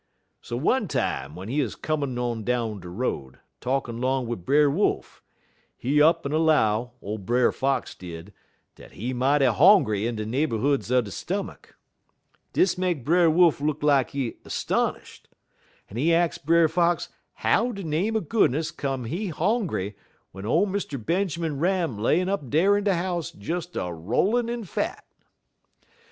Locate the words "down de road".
2.43-3.37